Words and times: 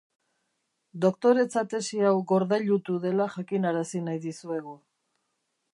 Doktoretza 1.03 1.63
tesi 1.75 2.01
hau 2.11 2.15
gordailutu 2.33 2.97
dela 3.05 3.29
jakinarazi 3.35 4.05
nahi 4.09 4.23
dizuegu. 4.27 4.75